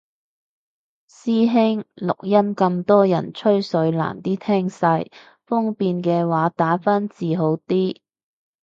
[1.07, 5.05] 師兄，錄音咁多人吹水難啲聽晒，
[5.45, 7.99] 方便嘅話打返字好啲